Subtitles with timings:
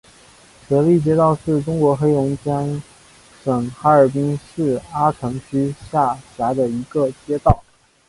[0.67, 2.81] 舍利街道是中国黑龙江
[3.43, 7.63] 省哈尔滨市阿城区下辖的一个街道。